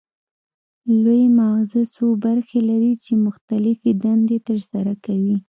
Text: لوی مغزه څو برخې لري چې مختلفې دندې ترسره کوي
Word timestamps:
لوی 1.03 1.23
مغزه 1.37 1.81
څو 1.95 2.05
برخې 2.25 2.59
لري 2.69 2.93
چې 3.03 3.13
مختلفې 3.25 3.91
دندې 4.03 4.37
ترسره 4.47 4.93
کوي 5.05 5.37